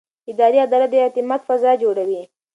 اداري 0.31 0.57
عدالت 0.65 0.89
د 0.91 0.95
اعتماد 1.03 1.41
فضا 1.47 1.71
جوړوي. 1.83 2.21